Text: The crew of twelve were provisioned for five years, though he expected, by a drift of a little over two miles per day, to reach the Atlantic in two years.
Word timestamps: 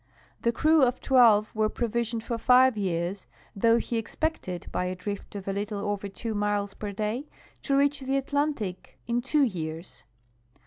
The 0.41 0.51
crew 0.51 0.81
of 0.81 0.99
twelve 0.99 1.53
were 1.53 1.69
provisioned 1.69 2.23
for 2.23 2.39
five 2.39 2.75
years, 2.75 3.27
though 3.55 3.77
he 3.77 3.97
expected, 3.97 4.65
by 4.71 4.85
a 4.85 4.95
drift 4.95 5.35
of 5.35 5.47
a 5.47 5.53
little 5.53 5.87
over 5.87 6.07
two 6.07 6.33
miles 6.33 6.73
per 6.73 6.91
day, 6.91 7.27
to 7.61 7.77
reach 7.77 7.99
the 7.99 8.17
Atlantic 8.17 8.97
in 9.05 9.21
two 9.21 9.43
years. 9.43 10.03